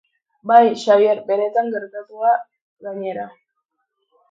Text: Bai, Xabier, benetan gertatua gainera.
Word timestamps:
Bai, 0.51 0.63
Xabier, 0.83 1.19
benetan 1.27 1.69
gertatua 1.75 2.33
gainera. 2.89 3.29